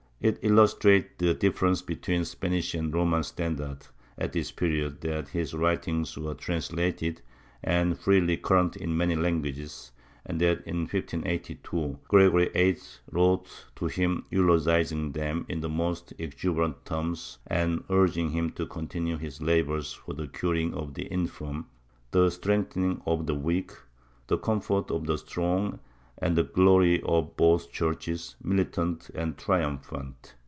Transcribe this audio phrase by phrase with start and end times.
[0.23, 3.89] It illustrates the difference between Spanish and Roman standards,
[4.19, 7.21] at this period, that his WTitings were trans lated
[7.63, 9.91] and freely current in many languages
[10.23, 12.77] and that, in 1582, Gregory XIII
[13.11, 18.67] wrote to him eulogizing them in the most exu berant terms and urging him to
[18.67, 21.65] continue his labors for the curing of the infirm,
[22.11, 23.71] the strengthening of the weak,
[24.27, 25.79] the comfort of the strong
[26.23, 30.35] and the glory of both Churches, the militant and the trium phant.